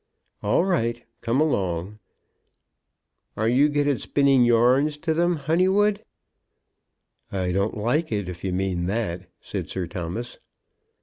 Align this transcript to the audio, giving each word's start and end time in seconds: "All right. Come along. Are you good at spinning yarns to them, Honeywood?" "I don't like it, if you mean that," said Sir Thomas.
"All 0.41 0.65
right. 0.65 1.05
Come 1.21 1.39
along. 1.39 1.99
Are 3.37 3.47
you 3.47 3.69
good 3.69 3.87
at 3.87 4.01
spinning 4.01 4.43
yarns 4.43 4.97
to 4.97 5.13
them, 5.13 5.35
Honeywood?" 5.35 6.03
"I 7.31 7.51
don't 7.51 7.77
like 7.77 8.11
it, 8.11 8.27
if 8.27 8.43
you 8.43 8.51
mean 8.51 8.87
that," 8.87 9.29
said 9.41 9.69
Sir 9.69 9.85
Thomas. 9.85 10.39